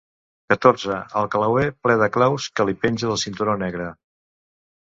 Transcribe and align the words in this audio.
Catorze 0.51 0.95
el 1.21 1.27
clauer 1.35 1.67
ple 1.87 1.97
de 2.05 2.09
claus 2.17 2.49
que 2.61 2.67
li 2.71 2.75
penja 2.87 3.13
del 3.13 3.23
cinturó 3.27 3.59
negre. 3.67 3.93